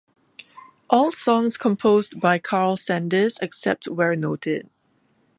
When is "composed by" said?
1.57-2.39